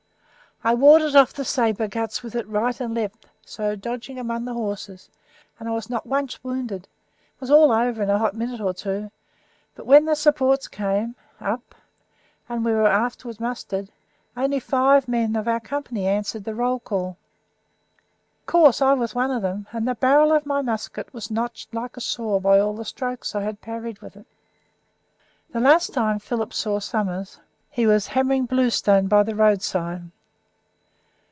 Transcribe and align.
I 0.63 0.75
warded 0.75 1.15
off 1.15 1.33
the 1.33 1.43
sabre 1.43 1.87
cuts 1.89 2.21
with 2.21 2.35
it 2.35 2.47
right 2.47 2.79
and 2.79 2.93
left, 2.93 3.25
so, 3.43 3.75
dodging 3.75 4.19
among 4.19 4.45
the 4.45 4.53
horses, 4.53 5.09
and 5.59 5.67
I 5.67 5.71
was 5.71 5.89
not 5.89 6.05
once 6.05 6.43
wounded. 6.43 6.83
It 6.83 6.87
was 7.41 7.49
all 7.49 7.71
over 7.71 8.03
in 8.03 8.11
a 8.11 8.19
hot 8.19 8.35
minute 8.35 8.61
or 8.61 8.71
two, 8.71 9.09
but, 9.73 9.87
when 9.87 10.05
the 10.05 10.13
supports 10.15 10.67
came 10.67 11.15
up, 11.39 11.73
and 12.47 12.63
we 12.63 12.73
were 12.73 12.85
afterwards 12.85 13.39
mustered, 13.39 13.89
only 14.37 14.59
five 14.59 15.07
men 15.07 15.35
of 15.35 15.47
our 15.47 15.59
company 15.59 16.05
answered 16.05 16.43
the 16.43 16.53
roll 16.53 16.77
call. 16.79 17.17
Of 18.41 18.45
course 18.45 18.83
I 18.83 18.93
was 18.93 19.15
one 19.15 19.31
of 19.31 19.41
them, 19.41 19.65
and 19.73 19.87
the 19.87 19.95
barrel 19.95 20.31
of 20.31 20.45
my 20.45 20.61
musket 20.61 21.11
was 21.11 21.31
notched 21.31 21.73
like 21.73 21.97
a 21.97 22.01
saw 22.01 22.39
by 22.39 22.59
all 22.59 22.75
the 22.75 22.85
strokes 22.85 23.33
I 23.33 23.41
had 23.41 23.61
parried 23.61 23.97
with 23.99 24.15
it." 24.15 24.27
The 25.53 25.59
last 25.59 25.91
time 25.91 26.19
Philip 26.19 26.53
saw 26.53 26.79
Summers 26.79 27.39
he 27.71 27.87
was 27.87 28.05
hammering 28.05 28.45
bluestone 28.45 29.07
by 29.07 29.23
the 29.23 29.33
roadside. 29.33 30.03